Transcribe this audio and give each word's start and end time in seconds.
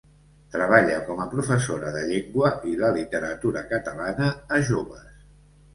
Treballa 0.53 0.95
com 1.09 1.21
a 1.25 1.27
professora 1.33 1.91
de 1.97 2.03
llengua 2.13 2.51
i 2.73 2.75
la 2.81 2.93
literatura 2.99 3.65
catalana 3.77 4.33
a 4.59 4.65
joves. 4.73 5.11